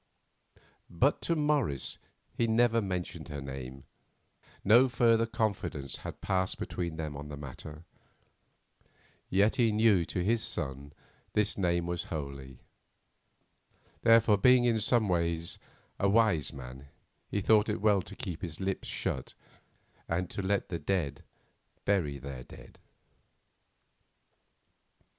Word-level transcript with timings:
But 0.89 1.21
to 1.21 1.35
Morris 1.35 1.99
he 2.33 2.47
never 2.47 2.81
mentioned 2.81 3.27
her 3.27 3.39
name. 3.39 3.83
No 4.63 4.89
further 4.89 5.27
confidence 5.27 5.97
had 5.97 6.21
passed 6.21 6.57
between 6.57 6.95
them 6.95 7.15
on 7.15 7.29
the 7.29 7.37
matter. 7.37 7.83
Yet 9.29 9.57
he 9.57 9.71
knew 9.71 9.99
that 9.99 10.07
to 10.07 10.23
his 10.23 10.41
son 10.41 10.93
this 11.33 11.55
name 11.55 11.85
was 11.85 12.05
holy. 12.05 12.61
Therefore, 14.01 14.37
being 14.39 14.63
in 14.63 14.79
some 14.79 15.07
ways 15.07 15.59
a 15.99 16.09
wise 16.09 16.51
man, 16.51 16.87
he 17.29 17.39
thought 17.39 17.69
it 17.69 17.79
well 17.79 18.01
to 18.01 18.15
keep 18.15 18.41
his 18.41 18.59
lips 18.59 18.87
shut 18.87 19.35
and 20.09 20.31
to 20.31 20.41
let 20.41 20.69
the 20.69 20.79
dead 20.79 21.23
bury 21.85 22.17
their 22.17 22.43
dead. 22.43 22.79